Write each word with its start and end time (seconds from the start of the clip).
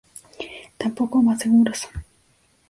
Tampoco 0.79 1.21
más 1.21 1.37
seguros. 1.41 1.87